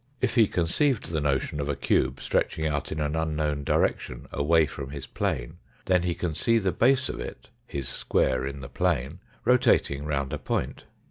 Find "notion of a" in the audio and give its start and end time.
1.21-1.75